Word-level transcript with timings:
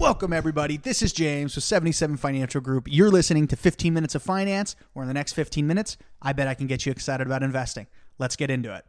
Welcome, 0.00 0.32
everybody. 0.32 0.78
This 0.78 1.02
is 1.02 1.12
James 1.12 1.54
with 1.54 1.64
77 1.64 2.16
Financial 2.16 2.62
Group. 2.62 2.88
You're 2.88 3.10
listening 3.10 3.46
to 3.48 3.54
15 3.54 3.92
Minutes 3.92 4.14
of 4.14 4.22
Finance, 4.22 4.74
where 4.94 5.02
in 5.02 5.08
the 5.08 5.14
next 5.14 5.34
15 5.34 5.66
minutes, 5.66 5.98
I 6.22 6.32
bet 6.32 6.48
I 6.48 6.54
can 6.54 6.66
get 6.66 6.86
you 6.86 6.90
excited 6.90 7.26
about 7.26 7.42
investing. 7.42 7.86
Let's 8.18 8.34
get 8.34 8.50
into 8.50 8.74
it. 8.74 8.86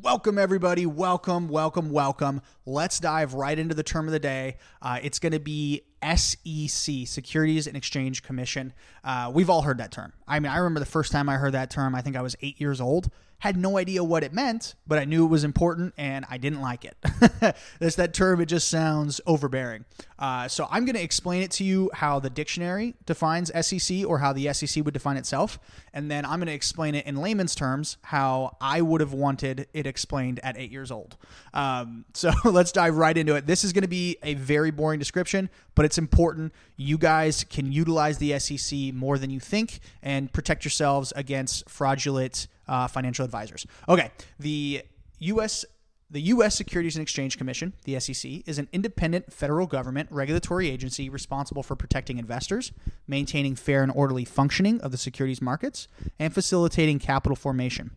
Welcome, 0.00 0.38
everybody. 0.38 0.86
Welcome, 0.86 1.48
welcome, 1.48 1.90
welcome. 1.90 2.40
Let's 2.64 3.00
dive 3.00 3.34
right 3.34 3.58
into 3.58 3.74
the 3.74 3.82
term 3.82 4.06
of 4.06 4.12
the 4.12 4.20
day. 4.20 4.58
Uh, 4.80 5.00
it's 5.02 5.18
going 5.18 5.32
to 5.32 5.40
be 5.40 5.82
SEC, 6.00 7.08
Securities 7.08 7.66
and 7.66 7.76
Exchange 7.76 8.22
Commission. 8.22 8.74
Uh, 9.02 9.28
we've 9.34 9.50
all 9.50 9.62
heard 9.62 9.78
that 9.78 9.90
term. 9.90 10.12
I 10.28 10.38
mean, 10.38 10.52
I 10.52 10.58
remember 10.58 10.78
the 10.78 10.86
first 10.86 11.10
time 11.10 11.28
I 11.28 11.34
heard 11.34 11.54
that 11.54 11.68
term, 11.68 11.96
I 11.96 12.00
think 12.00 12.14
I 12.14 12.22
was 12.22 12.36
eight 12.42 12.60
years 12.60 12.80
old 12.80 13.10
had 13.42 13.56
no 13.56 13.76
idea 13.76 14.04
what 14.04 14.22
it 14.22 14.32
meant, 14.32 14.76
but 14.86 15.00
I 15.00 15.04
knew 15.04 15.24
it 15.24 15.28
was 15.28 15.42
important 15.42 15.94
and 15.98 16.24
I 16.30 16.38
didn't 16.38 16.60
like 16.60 16.84
it. 16.84 16.96
That's 17.80 17.96
that 17.96 18.14
term, 18.14 18.40
it 18.40 18.46
just 18.46 18.68
sounds 18.68 19.20
overbearing. 19.26 19.84
Uh, 20.16 20.46
so 20.46 20.68
I'm 20.70 20.84
going 20.84 20.94
to 20.94 21.02
explain 21.02 21.42
it 21.42 21.50
to 21.52 21.64
you 21.64 21.90
how 21.92 22.20
the 22.20 22.30
dictionary 22.30 22.94
defines 23.04 23.50
SEC 23.66 24.06
or 24.06 24.20
how 24.20 24.32
the 24.32 24.52
SEC 24.52 24.84
would 24.84 24.94
define 24.94 25.16
itself. 25.16 25.58
And 25.92 26.08
then 26.08 26.24
I'm 26.24 26.38
going 26.38 26.46
to 26.46 26.52
explain 26.52 26.94
it 26.94 27.04
in 27.04 27.16
layman's 27.16 27.56
terms 27.56 27.96
how 28.02 28.56
I 28.60 28.80
would 28.80 29.00
have 29.00 29.12
wanted 29.12 29.66
it 29.72 29.88
explained 29.88 30.38
at 30.44 30.56
eight 30.56 30.70
years 30.70 30.92
old. 30.92 31.16
Um, 31.52 32.04
so 32.14 32.30
let's 32.44 32.70
dive 32.70 32.96
right 32.96 33.18
into 33.18 33.34
it. 33.34 33.48
This 33.48 33.64
is 33.64 33.72
going 33.72 33.82
to 33.82 33.88
be 33.88 34.18
a 34.22 34.34
very 34.34 34.70
boring 34.70 35.00
description, 35.00 35.50
but 35.74 35.84
it's 35.84 35.98
important. 35.98 36.52
You 36.76 36.96
guys 36.96 37.42
can 37.42 37.72
utilize 37.72 38.18
the 38.18 38.38
SEC 38.38 38.94
more 38.94 39.18
than 39.18 39.30
you 39.30 39.40
think 39.40 39.80
and 40.00 40.32
protect 40.32 40.64
yourselves 40.64 41.12
against 41.16 41.68
fraudulent 41.68 42.46
uh, 42.68 42.86
financial 42.86 43.24
advisors. 43.24 43.66
Okay, 43.88 44.10
the 44.38 44.82
U.S. 45.18 45.64
The 46.10 46.20
U.S. 46.20 46.54
Securities 46.54 46.94
and 46.94 47.02
Exchange 47.02 47.38
Commission, 47.38 47.72
the 47.84 47.98
SEC, 47.98 48.42
is 48.44 48.58
an 48.58 48.68
independent 48.70 49.32
federal 49.32 49.66
government 49.66 50.10
regulatory 50.12 50.68
agency 50.68 51.08
responsible 51.08 51.62
for 51.62 51.74
protecting 51.74 52.18
investors, 52.18 52.70
maintaining 53.08 53.56
fair 53.56 53.82
and 53.82 53.90
orderly 53.94 54.26
functioning 54.26 54.78
of 54.82 54.90
the 54.90 54.98
securities 54.98 55.40
markets, 55.40 55.88
and 56.18 56.34
facilitating 56.34 56.98
capital 56.98 57.34
formation. 57.34 57.92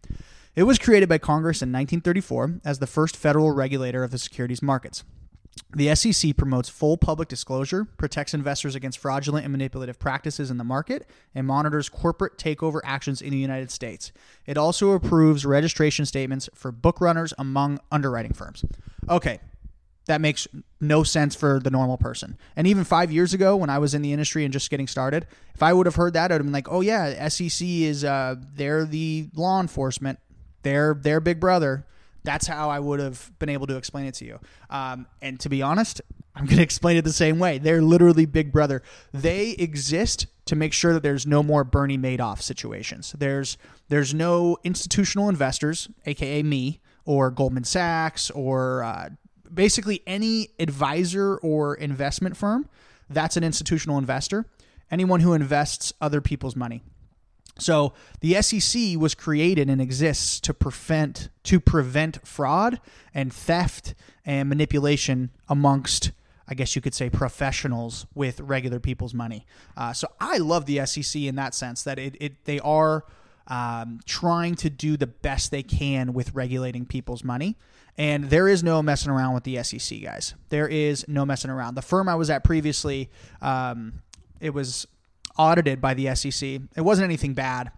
It 0.56 0.64
was 0.64 0.80
created 0.80 1.10
by 1.10 1.18
Congress 1.18 1.62
in 1.62 1.74
1934 1.74 2.62
as 2.64 2.80
the 2.80 2.88
first 2.88 3.18
federal 3.18 3.52
regulator 3.52 4.02
of 4.06 4.12
the 4.12 4.18
securities 4.18 4.62
markets. 4.62 5.04
The 5.74 5.94
SEC 5.96 6.36
promotes 6.38 6.70
full 6.70 6.98
public 6.98 7.28
disclosure, 7.28 7.86
protects 7.86 8.34
investors 8.34 8.76
against 8.76 8.98
fraudulent 9.00 9.46
and 9.46 9.52
manipulative 9.52 10.00
practices 10.00 10.52
in 10.52 10.58
the 10.58 10.64
market, 10.64 11.10
and 11.34 11.48
monitors 11.48 11.90
corporate 11.90 12.38
takeover 12.38 12.80
actions 12.84 13.22
in 13.22 13.32
the 13.32 13.38
United 13.38 13.72
States. 13.72 14.12
It 14.46 14.58
also 14.58 14.92
approves 14.92 15.46
registration 15.46 16.06
statements 16.06 16.50
for 16.54 16.72
book 16.72 17.02
runners 17.02 17.34
among 17.38 17.80
underwriting 17.92 18.34
firms. 18.34 18.64
Okay, 19.10 19.40
that 20.06 20.22
makes 20.22 20.48
no 20.80 21.04
sense 21.04 21.36
for 21.36 21.60
the 21.60 21.72
normal 21.72 21.98
person. 21.98 22.38
And 22.56 22.68
even 22.68 22.84
five 22.84 23.12
years 23.12 23.34
ago, 23.34 23.56
when 23.56 23.70
I 23.70 23.80
was 23.80 23.94
in 23.94 24.02
the 24.02 24.14
industry 24.14 24.44
and 24.44 24.54
just 24.54 24.70
getting 24.70 24.88
started, 24.88 25.26
if 25.54 25.64
I 25.64 25.74
would 25.74 25.88
have 25.88 25.96
heard 25.96 26.14
that, 26.14 26.32
I'd 26.32 26.36
have 26.36 26.44
been 26.44 26.54
like, 26.54 26.72
"Oh 26.72 26.82
yeah, 26.82 27.28
SEC 27.28 27.68
is 27.68 28.04
uh, 28.04 28.36
they're 28.56 28.86
the 28.86 29.30
law 29.34 29.60
enforcement, 29.60 30.20
they're 30.62 30.94
their 30.94 31.20
big 31.20 31.40
brother." 31.40 31.86
That's 32.26 32.48
how 32.48 32.70
I 32.70 32.80
would 32.80 33.00
have 33.00 33.32
been 33.40 33.50
able 33.50 33.68
to 33.68 33.78
explain 33.78 34.06
it 34.06 34.16
to 34.16 34.26
you. 34.26 34.40
Um, 34.70 35.08
and 35.22 35.40
to 35.42 35.50
be 35.50 35.62
honest, 35.62 36.02
I'm 36.36 36.46
going 36.46 36.58
to 36.58 36.64
explain 36.64 36.98
it 36.98 37.04
the 37.04 37.14
same 37.14 37.40
way. 37.40 37.58
They're 37.58 37.82
literally 37.82 38.26
Big 38.26 38.52
Brother. 38.52 38.84
They 39.14 39.52
exist 39.52 40.28
to 40.46 40.56
make 40.56 40.74
sure 40.74 40.94
that 40.94 41.04
there's 41.04 41.26
no 41.26 41.42
more 41.42 41.64
Bernie 41.64 41.98
Madoff 41.98 42.42
situations. 42.42 43.16
There's 43.18 43.58
there's 43.90 44.14
no 44.14 44.58
institutional 44.64 45.30
investors, 45.30 45.90
aka 46.06 46.44
me, 46.44 46.82
or 47.06 47.32
Goldman 47.32 47.64
Sachs, 47.64 48.30
or 48.32 48.84
uh, 48.84 49.10
basically 49.54 50.02
any 50.06 50.50
advisor 50.60 51.38
or 51.38 51.76
investment 51.76 52.36
firm. 52.36 52.68
That's 53.10 53.38
an 53.38 53.44
institutional 53.44 53.98
investor. 53.98 54.46
Anyone 54.92 55.20
who 55.20 55.34
invests 55.34 55.94
other 56.02 56.22
people's 56.22 56.56
money. 56.56 56.84
So 57.58 57.94
the 58.20 58.42
SEC 58.42 58.98
was 58.98 59.16
created 59.16 59.70
and 59.70 59.82
exists 59.82 60.40
to 60.42 60.54
prevent 60.54 61.30
to 61.44 61.60
prevent 61.60 62.26
fraud 62.28 62.82
and 63.14 63.32
theft 63.32 63.94
and 64.26 64.50
manipulation 64.50 65.32
amongst 65.48 66.12
I 66.48 66.54
guess 66.54 66.76
you 66.76 66.82
could 66.82 66.94
say 66.94 67.10
professionals 67.10 68.06
with 68.14 68.40
regular 68.40 68.80
people's 68.80 69.14
money. 69.16 69.48
Uh, 69.76 69.94
so 69.94 70.08
I 70.20 70.38
love 70.38 70.66
the 70.66 70.86
SEC 70.86 71.24
in 71.24 71.36
that 71.36 71.56
sense 71.56 71.82
that 71.84 71.98
it, 71.98 72.16
it 72.20 72.46
they 72.46 72.60
are 72.60 73.06
um, 73.48 74.00
trying 74.06 74.56
to 74.56 74.70
do 74.70 74.98
the 74.98 75.08
best 75.08 75.52
they 75.52 75.64
can 75.64 76.14
with 76.14 76.34
regulating 76.34 76.86
people's 76.86 77.24
money. 77.24 77.58
And 77.98 78.26
there 78.26 78.48
is 78.48 78.64
no 78.64 78.84
messing 78.84 79.12
around 79.12 79.34
with 79.34 79.44
the 79.44 79.64
SEC 79.64 80.02
guys. 80.02 80.34
There 80.50 80.68
is 80.68 81.08
no 81.08 81.26
messing 81.26 81.50
around. 81.50 81.76
The 81.76 81.82
firm 81.82 82.10
I 82.10 82.16
was 82.16 82.30
at 82.30 82.44
previously, 82.44 83.10
um, 83.42 84.02
it 84.40 84.54
was 84.54 84.86
audited 85.38 85.82
by 85.82 85.94
the 85.94 86.14
SEC. 86.16 86.62
It 86.76 86.82
wasn't 86.82 87.06
anything 87.06 87.34
bad. 87.34 87.72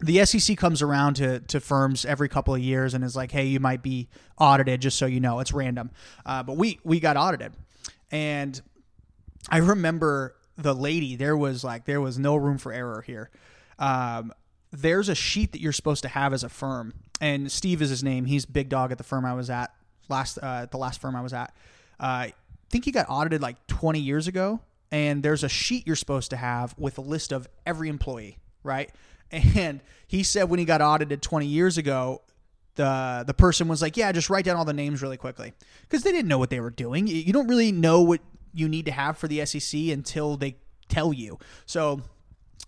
The 0.00 0.24
SEC 0.24 0.56
comes 0.56 0.80
around 0.80 1.14
to, 1.14 1.40
to 1.40 1.60
firms 1.60 2.04
every 2.04 2.28
couple 2.28 2.54
of 2.54 2.60
years 2.60 2.94
and 2.94 3.02
is 3.02 3.16
like, 3.16 3.32
hey, 3.32 3.46
you 3.46 3.58
might 3.58 3.82
be 3.82 4.08
audited, 4.38 4.80
just 4.80 4.96
so 4.96 5.06
you 5.06 5.18
know. 5.18 5.40
It's 5.40 5.52
random. 5.52 5.90
Uh, 6.24 6.42
but 6.42 6.56
we, 6.56 6.78
we 6.84 7.00
got 7.00 7.16
audited. 7.16 7.52
And 8.10 8.60
I 9.48 9.58
remember 9.58 10.36
the 10.56 10.74
lady, 10.74 11.16
there 11.16 11.36
was 11.36 11.64
like, 11.64 11.84
there 11.84 12.00
was 12.00 12.18
no 12.18 12.36
room 12.36 12.58
for 12.58 12.72
error 12.72 13.02
here. 13.02 13.30
Um, 13.78 14.32
there's 14.70 15.08
a 15.08 15.14
sheet 15.14 15.52
that 15.52 15.60
you're 15.60 15.72
supposed 15.72 16.02
to 16.02 16.08
have 16.08 16.32
as 16.32 16.44
a 16.44 16.48
firm. 16.48 16.94
And 17.20 17.50
Steve 17.50 17.82
is 17.82 17.90
his 17.90 18.04
name. 18.04 18.26
He's 18.26 18.46
big 18.46 18.68
dog 18.68 18.92
at 18.92 18.98
the 18.98 19.04
firm 19.04 19.24
I 19.24 19.34
was 19.34 19.50
at, 19.50 19.72
last 20.08 20.38
uh, 20.40 20.66
the 20.66 20.78
last 20.78 21.00
firm 21.00 21.16
I 21.16 21.22
was 21.22 21.32
at. 21.32 21.52
Uh, 21.98 22.04
I 22.04 22.34
think 22.70 22.84
he 22.84 22.92
got 22.92 23.06
audited 23.08 23.40
like 23.40 23.66
20 23.66 23.98
years 23.98 24.28
ago 24.28 24.60
and 24.90 25.22
there's 25.22 25.44
a 25.44 25.48
sheet 25.48 25.86
you're 25.86 25.96
supposed 25.96 26.30
to 26.30 26.36
have 26.36 26.74
with 26.78 26.98
a 26.98 27.02
list 27.02 27.32
of 27.32 27.48
every 27.66 27.88
employee, 27.88 28.38
right? 28.62 28.90
And 29.30 29.82
he 30.06 30.22
said 30.22 30.44
when 30.44 30.58
he 30.58 30.64
got 30.64 30.80
audited 30.80 31.20
20 31.20 31.44
years 31.44 31.76
ago, 31.76 32.22
the 32.76 33.24
the 33.26 33.34
person 33.34 33.68
was 33.68 33.82
like, 33.82 33.94
"Yeah, 33.94 34.10
just 34.10 34.30
write 34.30 34.46
down 34.46 34.56
all 34.56 34.64
the 34.64 34.72
names 34.72 35.02
really 35.02 35.18
quickly," 35.18 35.52
because 35.82 36.02
they 36.02 36.12
didn't 36.12 36.28
know 36.28 36.38
what 36.38 36.48
they 36.48 36.60
were 36.60 36.70
doing. 36.70 37.06
You 37.06 37.30
don't 37.32 37.46
really 37.48 37.70
know 37.70 38.00
what 38.00 38.22
you 38.54 38.68
need 38.68 38.86
to 38.86 38.92
have 38.92 39.18
for 39.18 39.28
the 39.28 39.44
SEC 39.44 39.90
until 39.90 40.38
they 40.38 40.56
tell 40.88 41.12
you. 41.12 41.38
So 41.66 42.00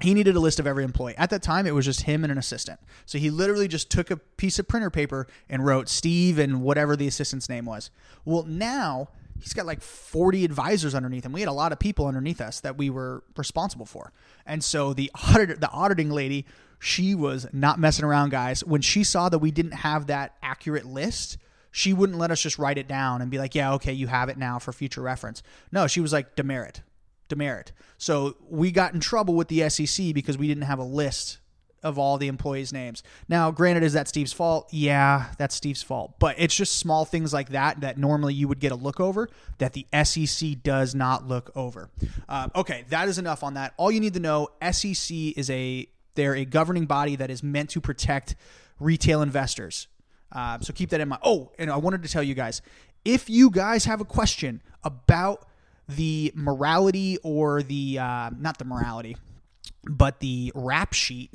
he 0.00 0.14
needed 0.14 0.34
a 0.36 0.41
list 0.41 0.59
of 0.59 0.66
every 0.66 0.84
employee. 0.84 1.14
At 1.16 1.30
that 1.30 1.42
time, 1.42 1.66
it 1.66 1.75
was 1.75 1.84
just 1.84 2.03
him 2.03 2.25
and 2.25 2.30
an 2.30 2.38
assistant. 2.38 2.80
So 3.06 3.19
he 3.19 3.30
literally 3.30 3.69
just 3.69 3.91
took 3.91 4.10
a 4.10 4.16
piece 4.16 4.59
of 4.59 4.66
printer 4.66 4.91
paper 4.91 5.26
and 5.48 5.64
wrote 5.64 5.88
Steve 5.88 6.38
and 6.38 6.62
whatever 6.62 6.97
the 6.97 7.06
assistant's 7.06 7.48
name 7.48 7.66
was. 7.66 7.91
Well, 8.25 8.44
now 8.44 9.09
he's 9.40 9.52
got 9.52 9.66
like 9.66 9.80
40 9.80 10.44
advisors 10.44 10.94
underneath 10.94 11.24
him. 11.24 11.32
We 11.32 11.40
had 11.40 11.48
a 11.48 11.52
lot 11.52 11.72
of 11.72 11.78
people 11.78 12.06
underneath 12.06 12.40
us 12.40 12.60
that 12.60 12.76
we 12.76 12.90
were 12.90 13.24
responsible 13.36 13.86
for. 13.86 14.12
And 14.46 14.62
so 14.62 14.92
the 14.92 15.10
auditor, 15.14 15.56
the 15.56 15.70
auditing 15.70 16.10
lady, 16.10 16.46
she 16.78 17.14
was 17.14 17.46
not 17.52 17.78
messing 17.78 18.04
around, 18.04 18.30
guys. 18.30 18.64
When 18.64 18.80
she 18.80 19.04
saw 19.04 19.28
that 19.28 19.38
we 19.38 19.50
didn't 19.50 19.72
have 19.72 20.06
that 20.06 20.36
accurate 20.42 20.86
list, 20.86 21.38
she 21.70 21.92
wouldn't 21.92 22.18
let 22.18 22.30
us 22.30 22.42
just 22.42 22.58
write 22.58 22.78
it 22.78 22.88
down 22.88 23.22
and 23.22 23.30
be 23.30 23.38
like, 23.38 23.54
yeah, 23.54 23.74
okay, 23.74 23.92
you 23.92 24.06
have 24.06 24.28
it 24.28 24.38
now 24.38 24.58
for 24.58 24.72
future 24.72 25.02
reference. 25.02 25.42
No, 25.70 25.86
she 25.86 26.00
was 26.00 26.12
like, 26.12 26.36
demerit, 26.36 26.82
demerit. 27.28 27.72
So 27.98 28.36
we 28.48 28.70
got 28.70 28.94
in 28.94 29.00
trouble 29.00 29.34
with 29.34 29.48
the 29.48 29.68
SEC 29.68 30.14
because 30.14 30.38
we 30.38 30.48
didn't 30.48 30.64
have 30.64 30.78
a 30.78 30.84
list 30.84 31.38
of 31.82 31.98
all 31.98 32.18
the 32.18 32.28
employees' 32.28 32.72
names. 32.72 33.02
Now, 33.28 33.50
granted, 33.50 33.82
is 33.82 33.94
that 33.94 34.08
Steve's 34.08 34.32
fault? 34.32 34.68
Yeah, 34.70 35.26
that's 35.38 35.54
Steve's 35.54 35.82
fault. 35.82 36.14
But 36.18 36.36
it's 36.38 36.54
just 36.54 36.78
small 36.78 37.04
things 37.04 37.32
like 37.32 37.50
that 37.50 37.80
that 37.80 37.98
normally 37.98 38.34
you 38.34 38.48
would 38.48 38.60
get 38.60 38.72
a 38.72 38.76
look 38.76 39.00
over 39.00 39.28
that 39.58 39.72
the 39.72 39.86
SEC 40.04 40.62
does 40.62 40.94
not 40.94 41.26
look 41.26 41.50
over. 41.54 41.88
Uh, 42.28 42.48
okay, 42.54 42.84
that 42.91 43.08
is 43.08 43.18
enough 43.18 43.42
on 43.42 43.54
that. 43.54 43.74
All 43.76 43.91
you 43.91 44.00
need 44.00 44.14
to 44.14 44.20
know: 44.20 44.48
SEC 44.70 45.16
is 45.36 45.48
a 45.50 45.86
they're 46.14 46.36
a 46.36 46.44
governing 46.44 46.86
body 46.86 47.16
that 47.16 47.30
is 47.30 47.42
meant 47.42 47.70
to 47.70 47.80
protect 47.80 48.34
retail 48.78 49.22
investors. 49.22 49.88
Uh, 50.32 50.58
so 50.60 50.72
keep 50.72 50.91
that 50.91 51.00
in 51.00 51.08
mind. 51.08 51.22
Oh, 51.24 51.52
and 51.58 51.70
I 51.70 51.76
wanted 51.76 52.02
to 52.02 52.08
tell 52.08 52.22
you 52.22 52.34
guys 52.34 52.62
if 53.04 53.30
you 53.30 53.50
guys 53.50 53.86
have 53.86 54.00
a 54.00 54.04
question 54.04 54.62
about 54.84 55.47
the 55.88 56.32
morality 56.34 57.18
or 57.22 57.62
the 57.62 57.98
uh, 57.98 58.30
not 58.38 58.59
the 58.59 58.65
morality 58.65 59.16
but 59.84 60.21
the 60.21 60.53
rap 60.54 60.92
sheet 60.92 61.30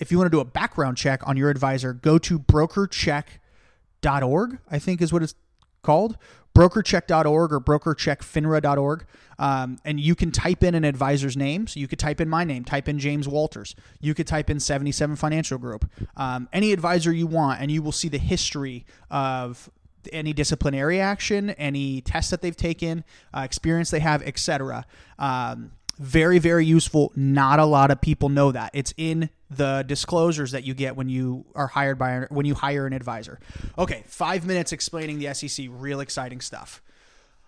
if 0.00 0.10
you 0.10 0.18
want 0.18 0.26
to 0.26 0.36
do 0.36 0.40
a 0.40 0.44
background 0.44 0.96
check 0.96 1.24
on 1.28 1.36
your 1.36 1.50
advisor, 1.50 1.92
go 1.92 2.18
to 2.18 2.38
brokercheck.org, 2.38 4.58
I 4.70 4.78
think 4.78 5.02
is 5.02 5.12
what 5.12 5.22
it's 5.22 5.34
called 5.82 6.16
brokercheck.org 6.54 7.52
or 7.52 7.60
brokercheckfinra.org. 7.60 9.06
Um, 9.38 9.78
and 9.84 10.00
you 10.00 10.14
can 10.14 10.30
type 10.30 10.62
in 10.62 10.74
an 10.74 10.84
advisor's 10.84 11.36
name. 11.36 11.66
So 11.66 11.80
you 11.80 11.88
could 11.88 11.98
type 11.98 12.20
in 12.20 12.28
my 12.28 12.44
name, 12.44 12.64
type 12.64 12.88
in 12.88 12.98
James 12.98 13.26
Walters. 13.26 13.74
You 14.00 14.14
could 14.14 14.26
type 14.26 14.50
in 14.50 14.60
77 14.60 15.16
Financial 15.16 15.58
Group. 15.58 15.90
Um, 16.16 16.48
any 16.52 16.72
advisor 16.72 17.12
you 17.12 17.26
want, 17.26 17.60
and 17.60 17.70
you 17.70 17.82
will 17.82 17.92
see 17.92 18.08
the 18.08 18.18
history 18.18 18.84
of 19.10 19.70
any 20.12 20.32
disciplinary 20.32 21.00
action, 21.00 21.50
any 21.50 22.00
tests 22.00 22.30
that 22.30 22.42
they've 22.42 22.56
taken, 22.56 23.04
uh, 23.34 23.40
experience 23.40 23.90
they 23.90 24.00
have, 24.00 24.22
etc. 24.22 24.86
Um, 25.18 25.72
very, 26.00 26.38
very 26.38 26.64
useful. 26.64 27.12
Not 27.14 27.60
a 27.60 27.66
lot 27.66 27.90
of 27.90 28.00
people 28.00 28.30
know 28.30 28.50
that. 28.52 28.70
It's 28.72 28.94
in 28.96 29.28
the 29.50 29.84
disclosures 29.86 30.52
that 30.52 30.64
you 30.64 30.74
get 30.74 30.96
when 30.96 31.08
you 31.08 31.44
are 31.54 31.66
hired 31.66 31.98
by 31.98 32.26
when 32.30 32.46
you 32.46 32.54
hire 32.54 32.86
an 32.86 32.92
advisor. 32.94 33.38
Okay, 33.78 34.02
five 34.06 34.46
minutes 34.46 34.72
explaining 34.72 35.18
the 35.18 35.32
SEC. 35.34 35.66
Real 35.70 36.00
exciting 36.00 36.40
stuff. 36.40 36.82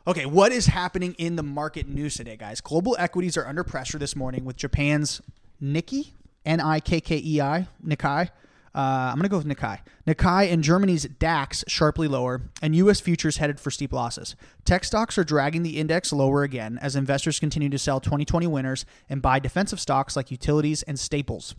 Okay, 0.06 0.26
what 0.26 0.52
is 0.52 0.66
happening 0.66 1.14
in 1.16 1.36
the 1.36 1.42
market 1.42 1.88
news 1.88 2.16
today, 2.16 2.36
guys? 2.36 2.60
Global 2.60 2.94
equities 2.98 3.36
are 3.36 3.46
under 3.46 3.64
pressure 3.64 3.98
this 3.98 4.14
morning 4.14 4.44
with 4.44 4.56
Japan's 4.56 5.22
Nikkei, 5.62 6.10
N 6.44 6.60
I 6.60 6.80
K 6.80 7.00
K 7.00 7.22
E 7.24 7.40
I, 7.40 7.68
Nikkei. 7.84 8.28
Uh, 8.74 9.10
I'm 9.10 9.16
going 9.16 9.24
to 9.24 9.28
go 9.28 9.36
with 9.36 9.46
Nikkei. 9.46 9.80
Nikkei 10.06 10.50
and 10.50 10.64
Germany's 10.64 11.04
DAX 11.04 11.62
sharply 11.68 12.08
lower, 12.08 12.42
and 12.62 12.74
U.S. 12.76 13.00
futures 13.00 13.36
headed 13.36 13.60
for 13.60 13.70
steep 13.70 13.92
losses. 13.92 14.34
Tech 14.64 14.84
stocks 14.84 15.18
are 15.18 15.24
dragging 15.24 15.62
the 15.62 15.78
index 15.78 16.12
lower 16.12 16.42
again 16.42 16.78
as 16.80 16.96
investors 16.96 17.38
continue 17.38 17.68
to 17.68 17.78
sell 17.78 18.00
2020 18.00 18.46
winners 18.46 18.86
and 19.10 19.20
buy 19.20 19.38
defensive 19.38 19.80
stocks 19.80 20.16
like 20.16 20.30
utilities 20.30 20.82
and 20.84 20.98
staples. 20.98 21.54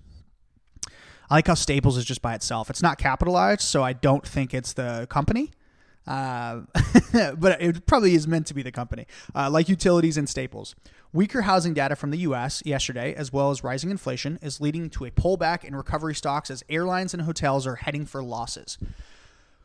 I 1.29 1.35
like 1.35 1.47
how 1.47 1.53
Staples 1.53 1.97
is 1.97 2.05
just 2.05 2.21
by 2.21 2.35
itself. 2.35 2.69
It's 2.69 2.81
not 2.81 2.97
capitalized, 2.97 3.61
so 3.61 3.83
I 3.83 3.93
don't 3.93 4.27
think 4.27 4.53
it's 4.53 4.73
the 4.73 5.07
company. 5.09 5.51
Uh, 6.05 6.61
but 7.37 7.61
it 7.61 7.85
probably 7.85 8.15
is 8.15 8.27
meant 8.27 8.47
to 8.47 8.53
be 8.53 8.61
the 8.61 8.71
company, 8.71 9.05
uh, 9.35 9.49
like 9.49 9.69
utilities 9.69 10.17
and 10.17 10.27
staples. 10.27 10.75
Weaker 11.13 11.43
housing 11.43 11.73
data 11.73 11.95
from 11.95 12.09
the 12.09 12.17
U.S. 12.19 12.63
yesterday, 12.65 13.13
as 13.13 13.31
well 13.31 13.51
as 13.51 13.63
rising 13.63 13.91
inflation, 13.91 14.39
is 14.41 14.59
leading 14.59 14.89
to 14.91 15.05
a 15.05 15.11
pullback 15.11 15.63
in 15.63 15.75
recovery 15.75 16.15
stocks 16.15 16.49
as 16.49 16.63
airlines 16.69 17.13
and 17.13 17.23
hotels 17.23 17.67
are 17.67 17.75
heading 17.75 18.05
for 18.05 18.23
losses. 18.23 18.79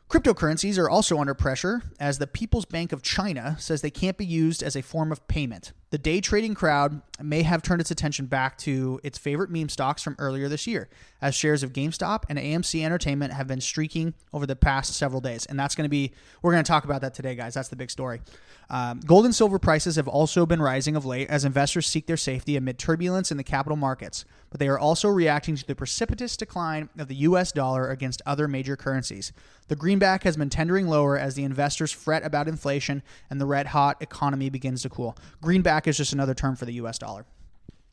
Cryptocurrencies 0.09 0.77
are 0.77 0.89
also 0.89 1.19
under 1.19 1.33
pressure 1.33 1.81
as 1.99 2.17
the 2.17 2.27
People's 2.27 2.65
Bank 2.65 2.91
of 2.91 3.01
China 3.01 3.55
says 3.59 3.81
they 3.81 3.91
can't 3.91 4.17
be 4.17 4.25
used 4.25 4.63
as 4.63 4.75
a 4.75 4.81
form 4.81 5.11
of 5.11 5.27
payment. 5.27 5.71
The 5.91 5.97
day 5.97 6.21
trading 6.21 6.53
crowd 6.53 7.01
may 7.19 7.41
have 7.41 7.63
turned 7.63 7.81
its 7.81 7.89
attention 7.89 8.27
back 8.27 8.59
to 8.59 8.99
its 9.03 9.17
favorite 9.17 9.49
meme 9.49 9.69
stocks 9.69 10.03
from 10.03 10.15
earlier 10.19 10.47
this 10.47 10.67
year, 10.67 10.87
as 11.19 11.33
shares 11.33 11.63
of 11.63 11.73
GameStop 11.73 12.23
and 12.29 12.37
AMC 12.37 12.83
Entertainment 12.83 13.33
have 13.33 13.47
been 13.47 13.59
streaking 13.59 14.13
over 14.31 14.45
the 14.45 14.55
past 14.55 14.93
several 14.93 15.19
days. 15.19 15.47
And 15.47 15.59
that's 15.59 15.73
going 15.73 15.85
to 15.85 15.89
be, 15.89 16.11
we're 16.43 16.51
going 16.51 16.63
to 16.63 16.67
talk 16.67 16.85
about 16.85 17.01
that 17.01 17.15
today, 17.15 17.33
guys. 17.33 17.55
That's 17.55 17.69
the 17.69 17.75
big 17.75 17.89
story. 17.89 18.21
Um, 18.69 18.99
gold 18.99 19.25
and 19.25 19.33
silver 19.33 19.57
prices 19.57 19.95
have 19.95 20.07
also 20.07 20.45
been 20.45 20.61
rising 20.61 20.95
of 20.95 21.05
late 21.05 21.27
as 21.27 21.43
investors 21.43 21.87
seek 21.87 22.05
their 22.05 22.17
safety 22.17 22.55
amid 22.55 22.77
turbulence 22.77 23.31
in 23.31 23.37
the 23.37 23.43
capital 23.43 23.75
markets, 23.75 24.25
but 24.51 24.59
they 24.59 24.67
are 24.67 24.77
also 24.77 25.09
reacting 25.09 25.55
to 25.55 25.65
the 25.65 25.75
precipitous 25.75 26.37
decline 26.37 26.89
of 26.99 27.07
the 27.07 27.15
US 27.15 27.51
dollar 27.51 27.89
against 27.89 28.21
other 28.27 28.47
major 28.47 28.75
currencies. 28.75 29.33
The 29.69 29.75
greenback 29.75 30.23
has 30.23 30.37
been 30.37 30.49
tendering 30.49 30.87
lower 30.87 31.17
as 31.17 31.35
the 31.35 31.43
investors 31.43 31.91
fret 31.91 32.23
about 32.23 32.47
inflation 32.47 33.01
and 33.29 33.41
the 33.41 33.45
red 33.45 33.67
hot 33.67 33.97
economy 34.01 34.49
begins 34.49 34.83
to 34.83 34.89
cool. 34.89 35.17
Greenback 35.41 35.78
is 35.87 35.97
just 35.97 36.13
another 36.13 36.33
term 36.33 36.55
for 36.55 36.65
the 36.65 36.73
US 36.73 36.97
dollar. 36.97 37.25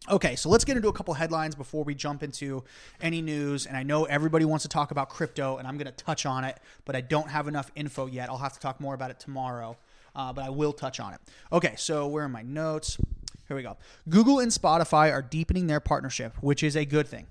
Okay, 0.08 0.36
so 0.36 0.48
let's 0.48 0.64
get 0.64 0.76
into 0.76 0.88
a 0.88 0.92
couple 0.92 1.14
headlines 1.14 1.56
before 1.56 1.82
we 1.82 1.92
jump 1.92 2.22
into 2.22 2.62
any 3.00 3.20
news. 3.20 3.66
And 3.66 3.76
I 3.76 3.82
know 3.82 4.04
everybody 4.04 4.44
wants 4.44 4.62
to 4.62 4.68
talk 4.68 4.92
about 4.92 5.08
crypto, 5.08 5.56
and 5.56 5.66
I'm 5.66 5.76
going 5.76 5.86
to 5.86 6.04
touch 6.04 6.24
on 6.26 6.44
it, 6.44 6.58
but 6.84 6.94
I 6.94 7.00
don't 7.00 7.28
have 7.28 7.48
enough 7.48 7.72
info 7.74 8.06
yet. 8.06 8.28
I'll 8.28 8.38
have 8.38 8.52
to 8.52 8.60
talk 8.60 8.80
more 8.80 8.94
about 8.94 9.10
it 9.10 9.18
tomorrow, 9.18 9.76
uh, 10.14 10.32
but 10.32 10.44
I 10.44 10.50
will 10.50 10.72
touch 10.72 11.00
on 11.00 11.14
it. 11.14 11.20
Okay, 11.52 11.74
so 11.76 12.06
where 12.06 12.22
are 12.22 12.28
my 12.28 12.42
notes? 12.42 12.98
Here 13.48 13.56
we 13.56 13.64
go. 13.64 13.76
Google 14.08 14.38
and 14.38 14.52
Shopify 14.52 15.10
are 15.12 15.22
deepening 15.22 15.66
their 15.66 15.80
partnership, 15.80 16.36
which 16.40 16.62
is 16.62 16.76
a 16.76 16.84
good 16.84 17.08
thing, 17.08 17.26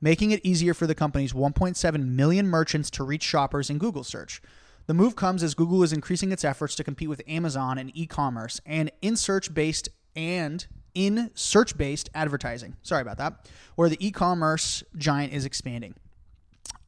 making 0.00 0.32
it 0.32 0.40
easier 0.44 0.74
for 0.74 0.88
the 0.88 0.96
company's 0.96 1.32
1.7 1.32 2.08
million 2.08 2.48
merchants 2.48 2.90
to 2.90 3.04
reach 3.04 3.22
shoppers 3.22 3.70
in 3.70 3.78
Google 3.78 4.02
search. 4.02 4.42
The 4.86 4.94
move 4.94 5.16
comes 5.16 5.42
as 5.42 5.54
Google 5.54 5.82
is 5.82 5.92
increasing 5.92 6.32
its 6.32 6.44
efforts 6.44 6.74
to 6.76 6.84
compete 6.84 7.08
with 7.08 7.22
Amazon 7.26 7.78
in 7.78 7.90
e 7.96 8.06
commerce 8.06 8.60
and 8.64 8.90
in 9.02 9.16
search 9.16 9.52
based 9.52 9.88
and 10.14 10.64
in 10.94 11.30
search 11.34 11.76
based 11.76 12.08
advertising. 12.14 12.76
Sorry 12.82 13.02
about 13.02 13.18
that, 13.18 13.50
where 13.74 13.88
the 13.88 14.04
e 14.04 14.10
commerce 14.10 14.84
giant 14.96 15.32
is 15.32 15.44
expanding. 15.44 15.94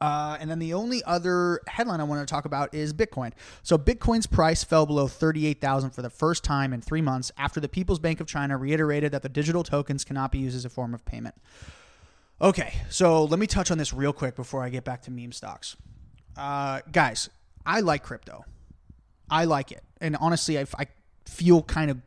Uh, 0.01 0.37
and 0.39 0.49
then 0.49 0.59
the 0.59 0.73
only 0.73 1.03
other 1.03 1.59
headline 1.67 1.99
I 1.99 2.05
want 2.05 2.25
to 2.25 2.31
talk 2.31 2.45
about 2.45 2.73
is 2.73 2.93
Bitcoin. 2.93 3.33
So 3.63 3.77
Bitcoin's 3.77 4.27
price 4.27 4.63
fell 4.63 4.85
below 4.85 5.07
38,000 5.07 5.89
for 5.89 6.01
the 6.01 6.09
first 6.09 6.43
time 6.43 6.71
in 6.71 6.79
three 6.79 7.01
months 7.01 7.33
after 7.37 7.59
the 7.59 7.67
People's 7.67 7.99
Bank 7.99 8.21
of 8.21 8.27
China 8.27 8.57
reiterated 8.57 9.11
that 9.11 9.23
the 9.23 9.29
digital 9.29 9.61
tokens 9.61 10.05
cannot 10.05 10.31
be 10.31 10.39
used 10.39 10.55
as 10.55 10.63
a 10.63 10.69
form 10.69 10.93
of 10.93 11.03
payment. 11.03 11.35
Okay, 12.41 12.75
so 12.89 13.25
let 13.25 13.39
me 13.39 13.47
touch 13.47 13.71
on 13.71 13.77
this 13.77 13.93
real 13.93 14.13
quick 14.13 14.37
before 14.37 14.63
I 14.63 14.69
get 14.69 14.85
back 14.85 15.01
to 15.03 15.11
meme 15.11 15.33
stocks. 15.33 15.75
Uh, 16.37 16.79
guys, 16.89 17.29
I 17.69 17.81
like 17.81 18.01
crypto. 18.01 18.45
I 19.29 19.45
like 19.45 19.71
it. 19.71 19.83
And 20.01 20.15
honestly, 20.15 20.57
I, 20.57 20.65
I 20.75 20.87
feel 21.27 21.61
kind 21.61 21.91
of 21.91 22.01